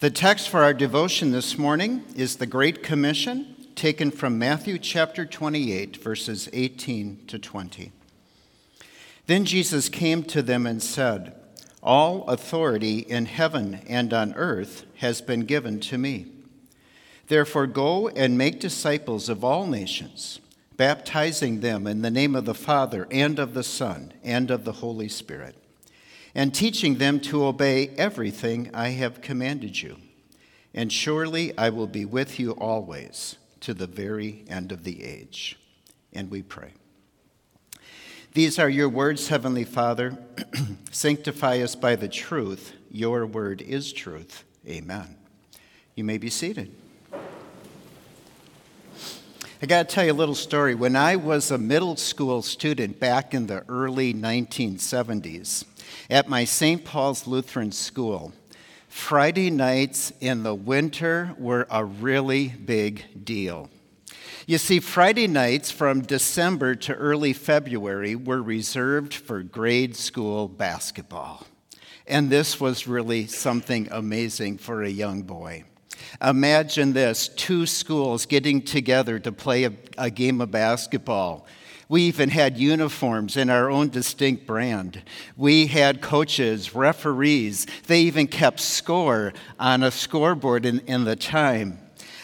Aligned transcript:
The 0.00 0.10
text 0.10 0.48
for 0.48 0.62
our 0.62 0.74
devotion 0.74 1.32
this 1.32 1.58
morning 1.58 2.04
is 2.14 2.36
the 2.36 2.46
Great 2.46 2.84
Commission, 2.84 3.56
taken 3.74 4.12
from 4.12 4.38
Matthew 4.38 4.78
chapter 4.78 5.26
28, 5.26 5.96
verses 5.96 6.48
18 6.52 7.26
to 7.26 7.36
20. 7.36 7.90
Then 9.26 9.44
Jesus 9.44 9.88
came 9.88 10.22
to 10.22 10.40
them 10.40 10.68
and 10.68 10.80
said, 10.80 11.34
All 11.82 12.22
authority 12.28 13.00
in 13.00 13.26
heaven 13.26 13.80
and 13.88 14.14
on 14.14 14.34
earth 14.34 14.84
has 14.98 15.20
been 15.20 15.40
given 15.40 15.80
to 15.80 15.98
me. 15.98 16.26
Therefore, 17.26 17.66
go 17.66 18.06
and 18.06 18.38
make 18.38 18.60
disciples 18.60 19.28
of 19.28 19.42
all 19.42 19.66
nations, 19.66 20.38
baptizing 20.76 21.58
them 21.58 21.88
in 21.88 22.02
the 22.02 22.10
name 22.12 22.36
of 22.36 22.44
the 22.44 22.54
Father 22.54 23.08
and 23.10 23.40
of 23.40 23.52
the 23.52 23.64
Son 23.64 24.12
and 24.22 24.52
of 24.52 24.64
the 24.64 24.74
Holy 24.74 25.08
Spirit 25.08 25.56
and 26.38 26.54
teaching 26.54 26.98
them 26.98 27.18
to 27.18 27.44
obey 27.44 27.88
everything 27.98 28.70
I 28.72 28.90
have 28.90 29.20
commanded 29.20 29.82
you. 29.82 29.96
And 30.72 30.92
surely 30.92 31.52
I 31.58 31.70
will 31.70 31.88
be 31.88 32.04
with 32.04 32.38
you 32.38 32.52
always 32.52 33.34
to 33.58 33.74
the 33.74 33.88
very 33.88 34.44
end 34.48 34.70
of 34.70 34.84
the 34.84 35.02
age. 35.02 35.58
And 36.12 36.30
we 36.30 36.42
pray. 36.42 36.74
These 38.34 38.56
are 38.60 38.70
your 38.70 38.88
words, 38.88 39.26
Heavenly 39.26 39.64
Father. 39.64 40.16
Sanctify 40.92 41.58
us 41.58 41.74
by 41.74 41.96
the 41.96 42.08
truth. 42.08 42.72
Your 42.88 43.26
word 43.26 43.60
is 43.60 43.92
truth. 43.92 44.44
Amen. 44.64 45.16
You 45.96 46.04
may 46.04 46.18
be 46.18 46.30
seated. 46.30 46.72
I 49.60 49.66
got 49.66 49.88
to 49.88 49.92
tell 49.92 50.04
you 50.04 50.12
a 50.12 50.14
little 50.14 50.36
story. 50.36 50.76
When 50.76 50.94
I 50.94 51.16
was 51.16 51.50
a 51.50 51.58
middle 51.58 51.96
school 51.96 52.42
student 52.42 53.00
back 53.00 53.34
in 53.34 53.48
the 53.48 53.64
early 53.68 54.14
1970s, 54.14 55.64
at 56.08 56.28
my 56.28 56.44
St. 56.44 56.84
Paul's 56.84 57.26
Lutheran 57.26 57.72
School, 57.72 58.32
Friday 58.88 59.50
nights 59.50 60.12
in 60.20 60.44
the 60.44 60.54
winter 60.54 61.34
were 61.38 61.66
a 61.72 61.84
really 61.84 62.46
big 62.46 63.24
deal. 63.24 63.68
You 64.46 64.58
see, 64.58 64.78
Friday 64.78 65.26
nights 65.26 65.72
from 65.72 66.02
December 66.02 66.76
to 66.76 66.94
early 66.94 67.32
February 67.32 68.14
were 68.14 68.40
reserved 68.40 69.12
for 69.12 69.42
grade 69.42 69.96
school 69.96 70.46
basketball. 70.46 71.48
And 72.06 72.30
this 72.30 72.60
was 72.60 72.86
really 72.86 73.26
something 73.26 73.88
amazing 73.90 74.58
for 74.58 74.84
a 74.84 74.88
young 74.88 75.22
boy. 75.22 75.64
Imagine 76.22 76.92
this 76.92 77.28
two 77.28 77.66
schools 77.66 78.26
getting 78.26 78.62
together 78.62 79.18
to 79.18 79.32
play 79.32 79.64
a, 79.64 79.72
a 79.96 80.10
game 80.10 80.40
of 80.40 80.50
basketball 80.50 81.46
we 81.88 82.02
even 82.02 82.28
had 82.28 82.58
uniforms 82.58 83.36
in 83.36 83.48
our 83.48 83.70
own 83.70 83.88
distinct 83.88 84.46
brand. 84.46 85.02
We 85.36 85.68
had 85.68 86.02
coaches, 86.02 86.74
referees. 86.74 87.66
They 87.86 88.02
even 88.02 88.26
kept 88.26 88.60
score 88.60 89.32
on 89.58 89.82
a 89.82 89.90
scoreboard 89.90 90.66
in, 90.66 90.80
in 90.80 91.04
the 91.04 91.16
time. 91.16 91.78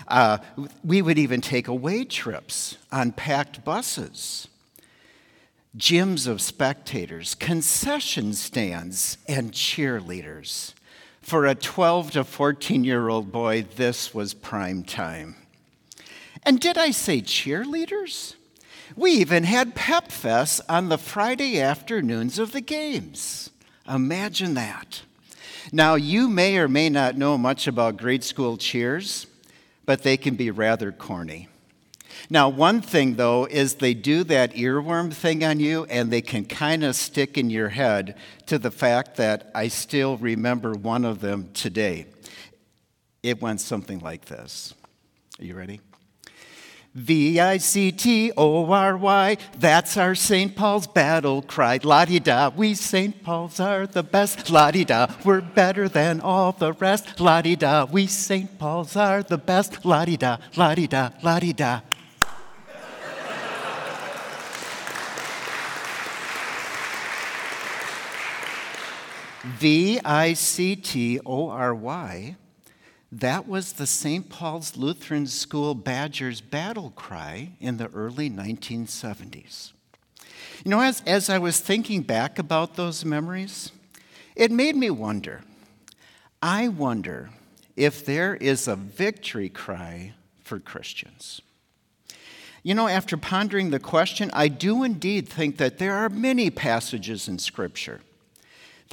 Uh, 0.06 0.38
we 0.84 1.00
would 1.00 1.18
even 1.18 1.40
take 1.40 1.66
away 1.66 2.04
trips 2.04 2.76
on 2.92 3.12
packed 3.12 3.64
buses. 3.64 4.48
Gyms 5.76 6.28
of 6.28 6.42
spectators, 6.42 7.34
concession 7.34 8.34
stands, 8.34 9.16
and 9.26 9.50
cheerleaders. 9.50 10.74
For 11.24 11.46
a 11.46 11.54
12 11.54 12.10
to 12.10 12.24
14 12.24 12.84
year 12.84 13.08
old 13.08 13.32
boy, 13.32 13.62
this 13.76 14.12
was 14.12 14.34
prime 14.34 14.84
time. 14.84 15.36
And 16.42 16.60
did 16.60 16.76
I 16.76 16.90
say 16.90 17.22
cheerleaders? 17.22 18.34
We 18.94 19.12
even 19.12 19.44
had 19.44 19.74
Pep 19.74 20.08
fests 20.08 20.60
on 20.68 20.90
the 20.90 20.98
Friday 20.98 21.58
afternoons 21.58 22.38
of 22.38 22.52
the 22.52 22.60
games. 22.60 23.48
Imagine 23.88 24.52
that. 24.52 25.00
Now, 25.72 25.94
you 25.94 26.28
may 26.28 26.58
or 26.58 26.68
may 26.68 26.90
not 26.90 27.16
know 27.16 27.38
much 27.38 27.66
about 27.66 27.96
grade 27.96 28.22
school 28.22 28.58
cheers, 28.58 29.26
but 29.86 30.02
they 30.02 30.18
can 30.18 30.34
be 30.34 30.50
rather 30.50 30.92
corny. 30.92 31.48
Now, 32.30 32.48
one 32.48 32.80
thing 32.80 33.16
though 33.16 33.46
is 33.46 33.74
they 33.74 33.94
do 33.94 34.24
that 34.24 34.54
earworm 34.54 35.12
thing 35.12 35.44
on 35.44 35.60
you 35.60 35.84
and 35.84 36.10
they 36.10 36.22
can 36.22 36.44
kind 36.44 36.84
of 36.84 36.96
stick 36.96 37.36
in 37.36 37.50
your 37.50 37.68
head 37.68 38.16
to 38.46 38.58
the 38.58 38.70
fact 38.70 39.16
that 39.16 39.50
I 39.54 39.68
still 39.68 40.16
remember 40.16 40.72
one 40.72 41.04
of 41.04 41.20
them 41.20 41.50
today. 41.52 42.06
It 43.22 43.40
went 43.40 43.60
something 43.60 44.00
like 44.00 44.26
this. 44.26 44.74
Are 45.40 45.44
you 45.44 45.54
ready? 45.54 45.80
V 46.94 47.40
I 47.40 47.56
C 47.56 47.90
T 47.90 48.30
O 48.36 48.70
R 48.70 48.96
Y, 48.96 49.36
that's 49.58 49.96
our 49.96 50.14
St. 50.14 50.54
Paul's 50.54 50.86
battle 50.86 51.42
cry. 51.42 51.80
La 51.82 52.04
di 52.04 52.20
da, 52.20 52.50
we 52.54 52.74
St. 52.74 53.24
Paul's 53.24 53.58
are 53.58 53.84
the 53.84 54.04
best. 54.04 54.48
La 54.48 54.70
di 54.70 54.84
da, 54.84 55.08
we're 55.24 55.40
better 55.40 55.88
than 55.88 56.20
all 56.20 56.52
the 56.52 56.72
rest. 56.74 57.18
La 57.18 57.42
di 57.42 57.56
da, 57.56 57.84
we 57.84 58.06
St. 58.06 58.58
Paul's 58.60 58.94
are 58.94 59.24
the 59.24 59.38
best. 59.38 59.84
La 59.84 60.04
di 60.04 60.16
da, 60.16 60.36
la 60.54 60.76
di 60.76 60.86
da, 60.86 61.10
la 61.22 61.40
di 61.40 61.52
da. 61.52 61.80
V 69.58 70.00
I 70.04 70.34
C 70.34 70.76
T 70.76 71.20
O 71.24 71.48
R 71.48 71.74
Y 71.74 72.36
that 73.20 73.46
was 73.46 73.74
the 73.74 73.86
St. 73.86 74.28
Paul's 74.28 74.76
Lutheran 74.76 75.28
School 75.28 75.76
Badgers 75.76 76.40
battle 76.40 76.92
cry 76.96 77.50
in 77.60 77.76
the 77.76 77.86
early 77.94 78.28
1970s. 78.28 79.72
You 80.64 80.72
know, 80.72 80.80
as, 80.80 81.00
as 81.06 81.30
I 81.30 81.38
was 81.38 81.60
thinking 81.60 82.02
back 82.02 82.40
about 82.40 82.74
those 82.74 83.04
memories, 83.04 83.70
it 84.34 84.50
made 84.50 84.74
me 84.74 84.90
wonder. 84.90 85.42
I 86.42 86.66
wonder 86.66 87.30
if 87.76 88.04
there 88.04 88.34
is 88.34 88.66
a 88.66 88.74
victory 88.74 89.48
cry 89.48 90.14
for 90.42 90.58
Christians. 90.58 91.40
You 92.64 92.74
know, 92.74 92.88
after 92.88 93.16
pondering 93.16 93.70
the 93.70 93.78
question, 93.78 94.28
I 94.32 94.48
do 94.48 94.82
indeed 94.82 95.28
think 95.28 95.58
that 95.58 95.78
there 95.78 95.94
are 95.94 96.08
many 96.08 96.50
passages 96.50 97.28
in 97.28 97.38
Scripture 97.38 98.00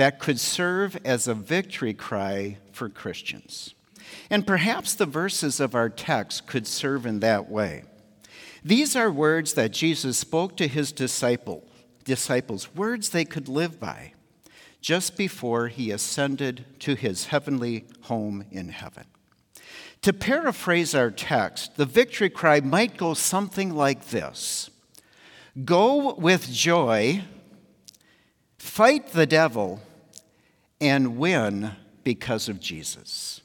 that 0.02 0.18
could 0.18 0.40
serve 0.40 0.98
as 1.06 1.28
a 1.28 1.36
victory 1.36 1.94
cry 1.94 2.58
for 2.72 2.90
Christians. 2.90 3.76
And 4.32 4.48
perhaps 4.48 4.96
the 4.96 5.06
verses 5.06 5.60
of 5.60 5.76
our 5.76 5.90
text 5.90 6.48
could 6.48 6.66
serve 6.66 7.06
in 7.06 7.20
that 7.20 7.52
way. 7.52 7.84
These 8.66 8.96
are 8.96 9.12
words 9.12 9.54
that 9.54 9.70
Jesus 9.70 10.18
spoke 10.18 10.58
to 10.58 10.68
his 10.68 10.92
disciple, 10.92 11.64
disciples, 12.04 12.74
words 12.74 13.10
they 13.10 13.26
could 13.26 13.48
live 13.48 13.80
by 13.80 14.14
just 14.82 15.18
before 15.18 15.68
he 15.68 15.92
ascended 15.92 16.66
to 16.80 16.96
his 16.96 17.28
heavenly 17.28 17.86
home 18.06 18.44
in 18.50 18.70
heaven. 18.70 19.06
To 20.02 20.14
paraphrase 20.14 20.96
our 20.96 21.12
text, 21.12 21.76
the 21.76 21.86
victory 21.86 22.32
cry 22.32 22.60
might 22.60 22.98
go 22.98 23.14
something 23.14 23.70
like 23.76 24.08
this 24.08 24.72
Go 25.64 26.16
with 26.16 26.52
joy, 26.52 27.22
fight 28.58 29.10
the 29.10 29.28
devil, 29.28 29.80
and 30.82 31.18
win 31.18 31.72
because 32.04 32.50
of 32.50 32.60
Jesus 32.60 33.42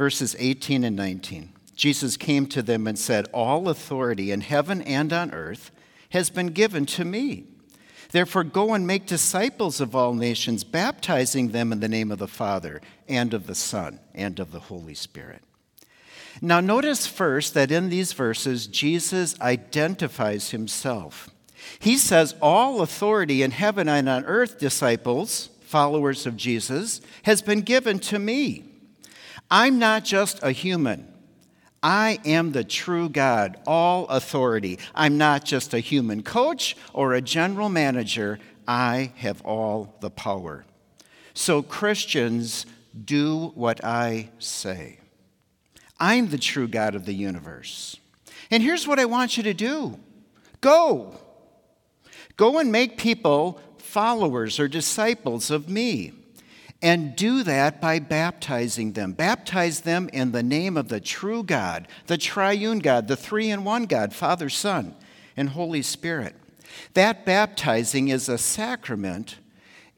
verses 0.00 0.34
18 0.38 0.82
and 0.82 0.96
19. 0.96 1.52
Jesus 1.76 2.16
came 2.16 2.46
to 2.46 2.62
them 2.62 2.86
and 2.86 2.98
said, 2.98 3.28
All 3.34 3.68
authority 3.68 4.32
in 4.32 4.40
heaven 4.40 4.80
and 4.80 5.12
on 5.12 5.30
earth 5.30 5.70
has 6.08 6.30
been 6.30 6.46
given 6.46 6.86
to 6.86 7.04
me. 7.04 7.44
Therefore, 8.10 8.44
go 8.44 8.72
and 8.72 8.86
make 8.86 9.04
disciples 9.04 9.78
of 9.78 9.94
all 9.94 10.14
nations, 10.14 10.64
baptizing 10.64 11.48
them 11.48 11.70
in 11.70 11.80
the 11.80 11.88
name 11.88 12.10
of 12.10 12.18
the 12.18 12.26
Father, 12.26 12.80
and 13.10 13.34
of 13.34 13.46
the 13.46 13.54
Son, 13.54 14.00
and 14.14 14.40
of 14.40 14.52
the 14.52 14.60
Holy 14.60 14.94
Spirit. 14.94 15.42
Now, 16.40 16.60
notice 16.60 17.06
first 17.06 17.52
that 17.52 17.70
in 17.70 17.90
these 17.90 18.14
verses, 18.14 18.66
Jesus 18.66 19.38
identifies 19.38 20.48
himself. 20.48 21.28
He 21.78 21.98
says, 21.98 22.34
All 22.40 22.80
authority 22.80 23.42
in 23.42 23.50
heaven 23.50 23.86
and 23.86 24.08
on 24.08 24.24
earth, 24.24 24.58
disciples, 24.58 25.49
followers 25.70 26.26
of 26.26 26.36
Jesus, 26.36 27.00
has 27.22 27.42
been 27.42 27.60
given 27.60 28.00
to 28.00 28.18
me. 28.18 28.64
I'm 29.48 29.78
not 29.78 30.04
just 30.04 30.42
a 30.42 30.50
human. 30.50 31.06
I 31.80 32.18
am 32.24 32.50
the 32.50 32.64
true 32.64 33.08
God, 33.08 33.56
all 33.66 34.06
authority. 34.08 34.80
I'm 34.94 35.16
not 35.16 35.44
just 35.44 35.72
a 35.72 35.78
human 35.78 36.24
coach 36.24 36.76
or 36.92 37.14
a 37.14 37.20
general 37.22 37.68
manager. 37.68 38.40
I 38.66 39.12
have 39.16 39.40
all 39.42 39.96
the 40.00 40.10
power. 40.10 40.66
So, 41.34 41.62
Christians, 41.62 42.66
do 43.04 43.52
what 43.54 43.84
I 43.84 44.30
say. 44.40 44.98
I'm 46.00 46.30
the 46.30 46.38
true 46.38 46.66
God 46.66 46.96
of 46.96 47.06
the 47.06 47.14
universe. 47.14 47.96
And 48.50 48.60
here's 48.62 48.88
what 48.88 48.98
I 48.98 49.04
want 49.04 49.36
you 49.36 49.44
to 49.44 49.54
do 49.54 49.98
go. 50.60 51.14
Go 52.36 52.58
and 52.58 52.72
make 52.72 52.96
people 52.96 53.60
followers 53.90 54.60
or 54.60 54.68
disciples 54.68 55.50
of 55.50 55.68
me. 55.68 56.12
And 56.82 57.14
do 57.14 57.42
that 57.42 57.80
by 57.80 57.98
baptizing 57.98 58.92
them. 58.92 59.12
Baptize 59.12 59.80
them 59.80 60.08
in 60.12 60.32
the 60.32 60.42
name 60.42 60.78
of 60.78 60.88
the 60.88 61.00
true 61.00 61.42
God, 61.42 61.86
the 62.06 62.16
triune 62.16 62.78
God, 62.78 63.06
the 63.06 63.16
three 63.16 63.50
in 63.50 63.64
one 63.64 63.84
God, 63.84 64.14
Father, 64.14 64.48
Son, 64.48 64.94
and 65.36 65.50
Holy 65.50 65.82
Spirit. 65.82 66.34
That 66.94 67.26
baptizing 67.26 68.08
is 68.08 68.28
a 68.28 68.38
sacrament 68.38 69.36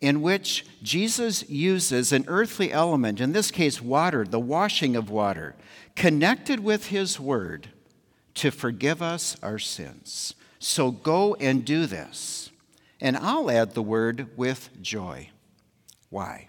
in 0.01 0.23
which 0.23 0.67
Jesus 0.83 1.49
uses 1.49 2.13
an 2.13 2.25
earthly 2.27 2.73
element, 2.73 3.21
in 3.21 3.33
this 3.33 3.53
case, 3.53 3.81
water, 3.81 4.25
the 4.25 4.41
washing 4.41 4.97
of 4.97 5.09
water, 5.09 5.55
connected 5.95 6.59
with 6.59 6.89
his 6.89 7.21
word 7.21 7.69
to 8.35 8.51
forgive 8.51 9.01
us 9.01 9.37
our 9.43 9.61
sins. 9.61 10.35
So 10.59 10.91
go 10.91 11.35
and 11.37 11.65
do 11.65 11.87
this. 11.87 12.52
And 13.03 13.17
I'll 13.17 13.51
add 13.51 13.75
the 13.75 13.83
word 13.83 14.29
with 14.37 14.71
joy. 14.81 15.31
Why? 16.09 16.47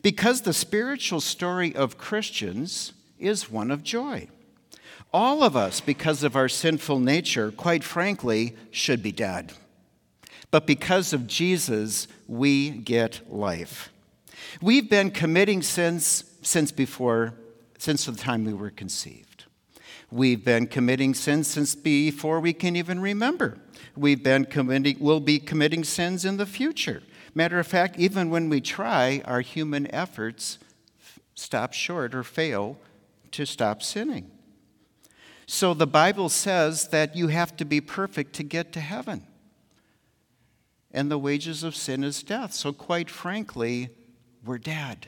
Because 0.00 0.40
the 0.40 0.54
spiritual 0.54 1.20
story 1.20 1.76
of 1.76 1.98
Christians 1.98 2.94
is 3.18 3.50
one 3.50 3.70
of 3.70 3.82
joy. 3.82 4.28
All 5.12 5.42
of 5.42 5.54
us, 5.54 5.80
because 5.82 6.22
of 6.22 6.36
our 6.36 6.48
sinful 6.48 7.00
nature, 7.00 7.50
quite 7.50 7.84
frankly, 7.84 8.56
should 8.70 9.02
be 9.02 9.12
dead. 9.12 9.52
But 10.50 10.66
because 10.66 11.12
of 11.12 11.26
Jesus, 11.26 12.08
we 12.26 12.70
get 12.70 13.20
life. 13.30 13.90
We've 14.62 14.88
been 14.88 15.10
committing 15.10 15.60
sins 15.60 16.24
since 16.40 16.72
before, 16.72 17.34
since 17.76 18.06
the 18.06 18.12
time 18.12 18.46
we 18.46 18.54
were 18.54 18.70
conceived. 18.70 19.35
We've 20.10 20.44
been 20.44 20.66
committing 20.66 21.14
sins 21.14 21.48
since 21.48 21.74
before 21.74 22.40
we 22.40 22.52
can 22.52 22.76
even 22.76 23.00
remember. 23.00 23.58
We've 23.96 24.22
been 24.22 24.44
committing, 24.44 24.96
we'll 25.00 25.20
be 25.20 25.38
committing 25.38 25.84
sins 25.84 26.24
in 26.24 26.36
the 26.36 26.46
future. 26.46 27.02
Matter 27.34 27.58
of 27.58 27.66
fact, 27.66 27.98
even 27.98 28.30
when 28.30 28.48
we 28.48 28.60
try, 28.60 29.20
our 29.24 29.40
human 29.40 29.92
efforts 29.92 30.58
stop 31.34 31.72
short 31.72 32.14
or 32.14 32.22
fail 32.22 32.78
to 33.32 33.44
stop 33.44 33.82
sinning. 33.82 34.30
So 35.46 35.74
the 35.74 35.86
Bible 35.86 36.28
says 36.28 36.88
that 36.88 37.14
you 37.14 37.28
have 37.28 37.56
to 37.56 37.64
be 37.64 37.80
perfect 37.80 38.32
to 38.34 38.42
get 38.42 38.72
to 38.72 38.80
heaven. 38.80 39.26
And 40.92 41.10
the 41.10 41.18
wages 41.18 41.62
of 41.62 41.76
sin 41.76 42.02
is 42.02 42.22
death. 42.22 42.52
So, 42.52 42.72
quite 42.72 43.10
frankly, 43.10 43.90
we're 44.44 44.58
dead. 44.58 45.06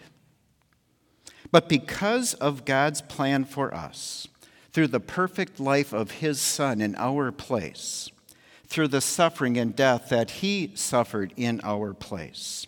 But 1.50 1.69
because 1.69 2.35
of 2.35 2.67
God's 2.67 3.00
plan 3.00 3.45
for 3.47 3.75
us, 3.75 4.29
through 4.79 4.87
the 4.87 5.01
perfect 5.01 5.59
life 5.59 5.93
of 5.93 6.13
His 6.13 6.41
Son 6.41 6.81
in 6.81 6.95
our 6.95 7.33
place, 7.33 8.13
through 8.69 8.87
the 8.87 9.01
suffering 9.01 9.57
and 9.57 9.75
death 9.75 10.09
that 10.11 10.31
He 10.31 10.71
suffered 10.77 11.35
in 11.37 11.61
our 11.65 11.93
place, 11.93 12.65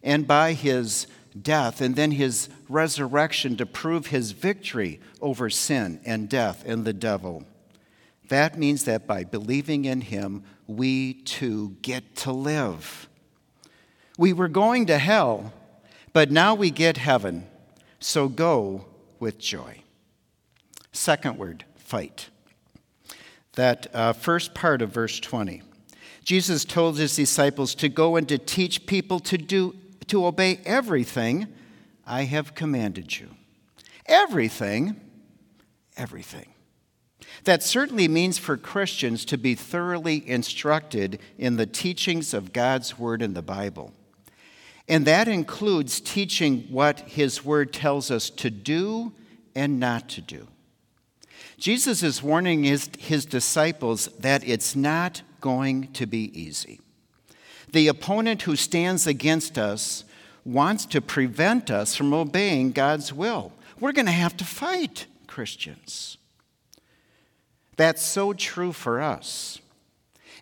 and 0.00 0.24
by 0.24 0.52
His 0.52 1.08
death 1.42 1.80
and 1.80 1.96
then 1.96 2.12
his 2.12 2.48
resurrection 2.68 3.56
to 3.56 3.66
prove 3.66 4.06
his 4.06 4.30
victory 4.30 5.00
over 5.20 5.50
sin 5.50 6.00
and 6.04 6.28
death 6.28 6.62
and 6.64 6.84
the 6.84 6.92
devil. 6.92 7.44
That 8.28 8.56
means 8.56 8.84
that 8.84 9.08
by 9.08 9.24
believing 9.24 9.84
in 9.84 10.02
him, 10.02 10.44
we 10.68 11.14
too 11.14 11.76
get 11.82 12.14
to 12.16 12.32
live. 12.32 13.08
We 14.16 14.32
were 14.32 14.48
going 14.48 14.86
to 14.86 14.98
hell, 14.98 15.52
but 16.12 16.30
now 16.30 16.54
we 16.54 16.70
get 16.70 16.98
heaven. 16.98 17.48
So 17.98 18.28
go 18.28 18.86
with 19.18 19.38
joy. 19.38 19.82
Second 20.98 21.38
word, 21.38 21.64
fight. 21.76 22.28
That 23.52 23.86
uh, 23.94 24.12
first 24.12 24.52
part 24.52 24.82
of 24.82 24.90
verse 24.90 25.20
20. 25.20 25.62
Jesus 26.24 26.64
told 26.64 26.98
his 26.98 27.14
disciples 27.14 27.76
to 27.76 27.88
go 27.88 28.16
and 28.16 28.28
to 28.28 28.36
teach 28.36 28.84
people 28.84 29.20
to 29.20 29.38
do 29.38 29.76
to 30.08 30.26
obey 30.26 30.58
everything 30.64 31.46
I 32.04 32.24
have 32.24 32.56
commanded 32.56 33.20
you. 33.20 33.28
Everything, 34.06 35.00
everything. 35.96 36.46
That 37.44 37.62
certainly 37.62 38.08
means 38.08 38.38
for 38.38 38.56
Christians 38.56 39.24
to 39.26 39.38
be 39.38 39.54
thoroughly 39.54 40.28
instructed 40.28 41.20
in 41.38 41.56
the 41.56 41.66
teachings 41.66 42.34
of 42.34 42.52
God's 42.52 42.98
Word 42.98 43.22
in 43.22 43.34
the 43.34 43.40
Bible. 43.42 43.92
And 44.88 45.06
that 45.06 45.28
includes 45.28 46.00
teaching 46.00 46.62
what 46.70 47.00
His 47.00 47.44
Word 47.44 47.72
tells 47.72 48.10
us 48.10 48.30
to 48.30 48.50
do 48.50 49.12
and 49.54 49.78
not 49.78 50.08
to 50.08 50.20
do. 50.20 50.48
Jesus 51.58 52.04
is 52.04 52.22
warning 52.22 52.62
his, 52.62 52.88
his 52.98 53.26
disciples 53.26 54.06
that 54.20 54.46
it's 54.46 54.76
not 54.76 55.22
going 55.40 55.92
to 55.92 56.06
be 56.06 56.30
easy. 56.40 56.80
The 57.72 57.88
opponent 57.88 58.42
who 58.42 58.54
stands 58.54 59.06
against 59.06 59.58
us 59.58 60.04
wants 60.44 60.86
to 60.86 61.00
prevent 61.00 61.70
us 61.70 61.96
from 61.96 62.14
obeying 62.14 62.72
God's 62.72 63.12
will. 63.12 63.52
We're 63.80 63.92
going 63.92 64.06
to 64.06 64.12
have 64.12 64.36
to 64.38 64.44
fight, 64.44 65.06
Christians. 65.26 66.16
That's 67.76 68.02
so 68.02 68.32
true 68.32 68.72
for 68.72 69.00
us. 69.00 69.60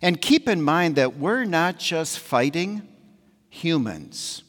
And 0.01 0.21
keep 0.21 0.47
in 0.47 0.61
mind 0.61 0.95
that 0.95 1.17
we're 1.17 1.45
not 1.45 1.79
just 1.79 2.19
fighting 2.19 2.87
humans. 3.49 4.43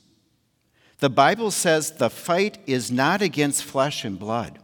The 0.98 1.10
Bible 1.10 1.50
says 1.50 1.92
the 1.92 2.10
fight 2.10 2.58
is 2.66 2.90
not 2.90 3.22
against 3.22 3.64
flesh 3.64 4.04
and 4.04 4.18
blood. 4.18 4.58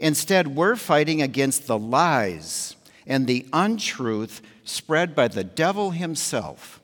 Instead, 0.00 0.56
we're 0.56 0.76
fighting 0.76 1.20
against 1.20 1.66
the 1.66 1.78
lies 1.78 2.74
and 3.06 3.26
the 3.26 3.46
untruth 3.52 4.40
spread 4.64 5.14
by 5.14 5.28
the 5.28 5.44
devil 5.44 5.90
himself 5.90 6.80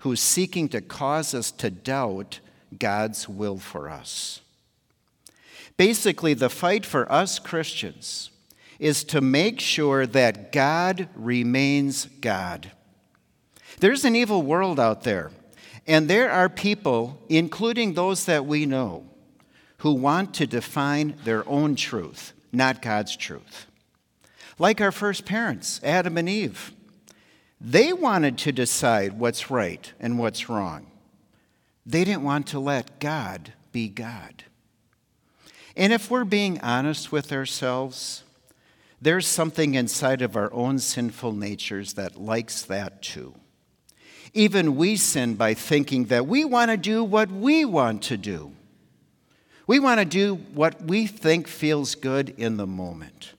who's 0.00 0.20
seeking 0.20 0.68
to 0.68 0.82
cause 0.82 1.34
us 1.34 1.50
to 1.50 1.70
doubt 1.70 2.40
God's 2.78 3.26
will 3.26 3.56
for 3.56 3.88
us. 3.88 4.42
Basically, 5.78 6.34
the 6.34 6.50
fight 6.50 6.84
for 6.84 7.10
us 7.10 7.38
Christians 7.38 8.30
is 8.78 9.02
to 9.04 9.22
make 9.22 9.60
sure 9.60 10.06
that 10.06 10.52
God 10.52 11.08
remains 11.14 12.04
God. 12.20 12.70
There's 13.80 14.04
an 14.04 14.14
evil 14.14 14.42
world 14.42 14.78
out 14.78 15.04
there, 15.04 15.30
and 15.86 16.06
there 16.06 16.30
are 16.30 16.50
people, 16.50 17.18
including 17.30 17.94
those 17.94 18.26
that 18.26 18.44
we 18.44 18.66
know, 18.66 19.06
who 19.78 19.94
want 19.94 20.34
to 20.34 20.46
define 20.46 21.14
their 21.24 21.48
own 21.48 21.74
truth, 21.74 22.34
not 22.52 22.82
God's 22.82 23.16
truth. 23.16 23.66
Like 24.58 24.80
our 24.80 24.92
first 24.92 25.24
parents, 25.24 25.80
Adam 25.82 26.16
and 26.16 26.28
Eve. 26.28 26.72
They 27.60 27.92
wanted 27.92 28.38
to 28.38 28.52
decide 28.52 29.18
what's 29.18 29.50
right 29.50 29.92
and 29.98 30.18
what's 30.18 30.48
wrong. 30.48 30.86
They 31.84 32.04
didn't 32.04 32.22
want 32.22 32.46
to 32.48 32.60
let 32.60 33.00
God 33.00 33.52
be 33.72 33.88
God. 33.88 34.44
And 35.76 35.92
if 35.92 36.10
we're 36.10 36.24
being 36.24 36.60
honest 36.60 37.12
with 37.12 37.32
ourselves, 37.32 38.24
there's 39.00 39.26
something 39.26 39.74
inside 39.74 40.22
of 40.22 40.36
our 40.36 40.52
own 40.52 40.80
sinful 40.80 41.32
natures 41.32 41.94
that 41.94 42.20
likes 42.20 42.62
that 42.62 43.00
too. 43.00 43.34
Even 44.34 44.76
we 44.76 44.96
sin 44.96 45.34
by 45.34 45.54
thinking 45.54 46.06
that 46.06 46.26
we 46.26 46.44
want 46.44 46.70
to 46.70 46.76
do 46.76 47.02
what 47.02 47.30
we 47.30 47.64
want 47.64 48.02
to 48.02 48.16
do. 48.16 48.52
We 49.68 49.78
want 49.78 50.00
to 50.00 50.06
do 50.06 50.34
what 50.54 50.82
we 50.82 51.06
think 51.06 51.46
feels 51.46 51.94
good 51.94 52.30
in 52.38 52.56
the 52.56 52.66
moment. 52.66 53.34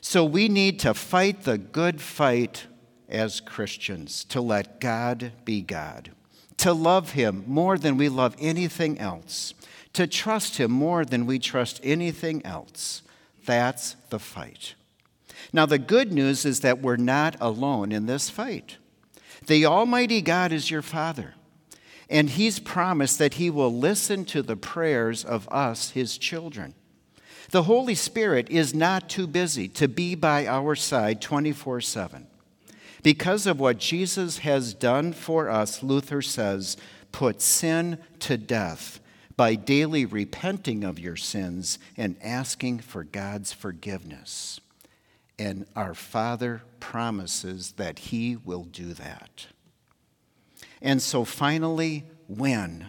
So 0.00 0.24
we 0.24 0.48
need 0.48 0.78
to 0.80 0.94
fight 0.94 1.42
the 1.42 1.58
good 1.58 2.00
fight 2.00 2.66
as 3.08 3.40
Christians 3.40 4.24
to 4.26 4.40
let 4.40 4.80
God 4.80 5.32
be 5.44 5.60
God, 5.60 6.12
to 6.58 6.72
love 6.72 7.12
Him 7.12 7.42
more 7.48 7.76
than 7.76 7.96
we 7.96 8.08
love 8.08 8.36
anything 8.38 9.00
else, 9.00 9.52
to 9.94 10.06
trust 10.06 10.58
Him 10.58 10.70
more 10.70 11.04
than 11.04 11.26
we 11.26 11.40
trust 11.40 11.80
anything 11.82 12.40
else. 12.46 13.02
That's 13.44 13.96
the 14.10 14.20
fight. 14.20 14.74
Now, 15.52 15.66
the 15.66 15.78
good 15.78 16.12
news 16.12 16.44
is 16.44 16.60
that 16.60 16.80
we're 16.80 16.96
not 16.96 17.36
alone 17.40 17.90
in 17.90 18.06
this 18.06 18.30
fight. 18.30 18.76
The 19.46 19.66
Almighty 19.66 20.20
God 20.20 20.52
is 20.52 20.70
your 20.70 20.82
Father, 20.82 21.34
and 22.10 22.30
He's 22.30 22.58
promised 22.58 23.18
that 23.18 23.34
He 23.34 23.50
will 23.50 23.72
listen 23.72 24.24
to 24.26 24.42
the 24.42 24.56
prayers 24.56 25.24
of 25.24 25.48
us, 25.50 25.90
His 25.90 26.18
children. 26.18 26.74
The 27.50 27.64
Holy 27.64 27.94
Spirit 27.94 28.50
is 28.50 28.74
not 28.74 29.08
too 29.08 29.26
busy 29.26 29.68
to 29.68 29.88
be 29.88 30.14
by 30.14 30.46
our 30.46 30.74
side 30.74 31.20
24 31.20 31.80
7. 31.80 32.26
Because 33.02 33.46
of 33.46 33.60
what 33.60 33.78
Jesus 33.78 34.38
has 34.38 34.74
done 34.74 35.12
for 35.12 35.48
us, 35.48 35.82
Luther 35.82 36.20
says, 36.20 36.76
put 37.12 37.40
sin 37.40 37.98
to 38.20 38.36
death 38.36 39.00
by 39.36 39.54
daily 39.54 40.04
repenting 40.04 40.84
of 40.84 40.98
your 40.98 41.16
sins 41.16 41.78
and 41.96 42.16
asking 42.22 42.80
for 42.80 43.04
God's 43.04 43.52
forgiveness. 43.52 44.60
And 45.38 45.66
our 45.76 45.94
Father 45.94 46.62
promises 46.80 47.72
that 47.76 48.00
He 48.00 48.36
will 48.36 48.64
do 48.64 48.92
that. 48.94 49.46
And 50.80 51.02
so 51.02 51.24
finally, 51.24 52.04
when? 52.26 52.88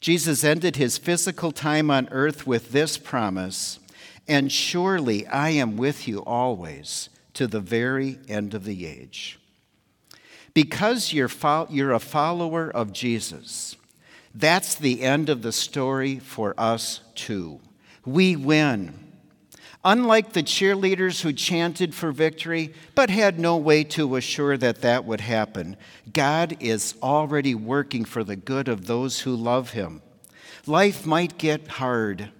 Jesus 0.00 0.42
ended 0.42 0.76
his 0.76 0.98
physical 0.98 1.52
time 1.52 1.90
on 1.90 2.08
earth 2.10 2.46
with 2.46 2.72
this 2.72 2.98
promise, 2.98 3.78
and 4.26 4.50
surely 4.50 5.26
I 5.26 5.50
am 5.50 5.76
with 5.76 6.08
you 6.08 6.24
always 6.24 7.08
to 7.34 7.46
the 7.46 7.60
very 7.60 8.18
end 8.28 8.54
of 8.54 8.64
the 8.64 8.86
age. 8.86 9.38
Because 10.54 11.12
you're, 11.12 11.28
fo- 11.28 11.68
you're 11.70 11.92
a 11.92 12.00
follower 12.00 12.70
of 12.70 12.92
Jesus, 12.92 13.76
that's 14.34 14.74
the 14.74 15.02
end 15.02 15.28
of 15.28 15.42
the 15.42 15.52
story 15.52 16.18
for 16.18 16.54
us 16.58 17.00
too. 17.14 17.60
We 18.04 18.36
win. 18.36 19.11
Unlike 19.84 20.32
the 20.32 20.44
cheerleaders 20.44 21.22
who 21.22 21.32
chanted 21.32 21.92
for 21.94 22.12
victory 22.12 22.72
but 22.94 23.10
had 23.10 23.40
no 23.40 23.56
way 23.56 23.82
to 23.84 24.14
assure 24.14 24.56
that 24.56 24.80
that 24.82 25.04
would 25.04 25.20
happen, 25.20 25.76
God 26.12 26.56
is 26.60 26.94
already 27.02 27.54
working 27.54 28.04
for 28.04 28.22
the 28.22 28.36
good 28.36 28.68
of 28.68 28.86
those 28.86 29.20
who 29.20 29.34
love 29.34 29.70
Him. 29.70 30.00
Life 30.66 31.04
might 31.04 31.36
get 31.36 31.66
hard, 31.66 32.30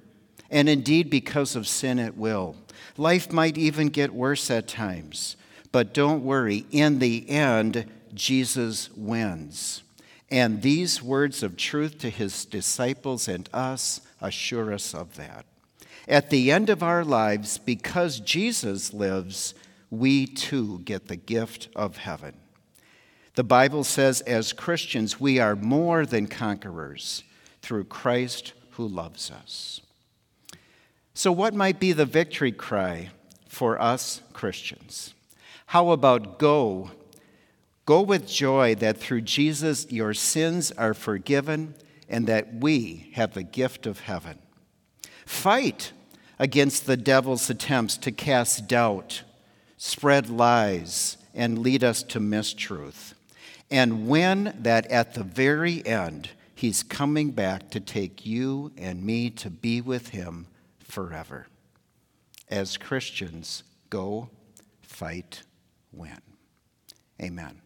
and 0.51 0.69
indeed, 0.69 1.11
because 1.11 1.57
of 1.57 1.67
sin, 1.67 1.99
it 1.99 2.17
will. 2.17 2.55
Life 2.97 3.33
might 3.33 3.59
even 3.59 3.89
get 3.89 4.15
worse 4.15 4.49
at 4.49 4.69
times. 4.69 5.37
But 5.73 5.95
don't 5.95 6.23
worry, 6.23 6.67
in 6.71 7.01
the 7.01 7.29
end, 7.29 7.87
Jesus 8.15 8.91
wins. 8.95 9.83
And 10.31 10.63
these 10.63 11.03
words 11.03 11.43
of 11.43 11.57
truth 11.57 11.99
to 11.99 12.11
his 12.11 12.45
disciples 12.45 13.27
and 13.27 13.49
us 13.53 14.03
assure 14.21 14.73
us 14.73 14.95
of 14.95 15.17
that. 15.17 15.45
At 16.09 16.31
the 16.31 16.51
end 16.51 16.69
of 16.69 16.83
our 16.83 17.05
lives, 17.05 17.59
because 17.59 18.21
Jesus 18.21 18.93
lives, 18.93 19.55
we 19.91 20.27
too 20.27 20.81
get 20.81 21.09
the 21.09 21.17
gift 21.17 21.69
of 21.77 21.99
heaven. 21.99 22.35
The 23.35 23.45
Bible 23.45 23.85
says, 23.85 24.21
as 24.23 24.53
Christians, 24.53 25.21
we 25.21 25.39
are 25.39 25.57
more 25.57 26.05
than 26.05 26.27
conquerors 26.27 27.23
through 27.63 27.85
Christ 27.85 28.53
who 28.73 28.87
loves 28.87 29.31
us. 29.31 29.81
So, 31.15 31.31
what 31.31 31.55
might 31.55 31.79
be 31.79 31.93
the 31.93 32.07
victory 32.07 32.53
cry 32.53 33.11
for 33.49 33.81
us 33.81 34.23
Christians? 34.33 35.15
How 35.67 35.91
about 35.91 36.39
go? 36.39 36.91
Go 37.87 38.03
with 38.03 38.29
joy 38.29 38.75
that 38.77 38.99
through 38.99 39.23
Jesus 39.23 39.91
your 39.91 40.15
sins 40.15 40.73
are 40.73 40.95
forgiven 40.95 41.75
and 42.09 42.27
that 42.27 42.55
we 42.55 43.11
have 43.15 43.35
the 43.35 43.43
gift 43.43 43.87
of 43.87 44.01
heaven. 44.01 44.39
Fight 45.33 45.93
against 46.39 46.87
the 46.87 46.97
devil's 46.97 47.51
attempts 47.51 47.97
to 47.97 48.13
cast 48.13 48.69
doubt, 48.69 49.23
spread 49.77 50.31
lies, 50.31 51.17
and 51.35 51.59
lead 51.59 51.83
us 51.83 52.05
to 52.05 52.21
mistruth. 52.21 53.15
And 53.69 54.07
when 54.07 54.55
that 54.61 54.87
at 54.87 55.15
the 55.15 55.25
very 55.25 55.85
end, 55.85 56.29
he's 56.55 56.85
coming 56.85 57.33
back 57.33 57.71
to 57.71 57.81
take 57.81 58.25
you 58.25 58.71
and 58.77 59.03
me 59.03 59.31
to 59.31 59.51
be 59.51 59.81
with 59.81 60.11
him 60.11 60.47
forever. 60.79 61.49
As 62.49 62.77
Christians, 62.77 63.65
go, 63.91 64.29
fight, 64.81 65.43
win. 65.93 66.21
Amen. 67.21 67.63